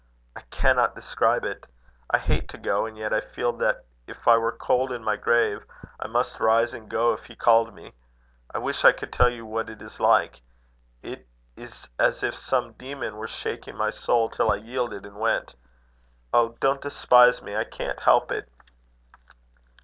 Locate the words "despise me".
16.81-17.55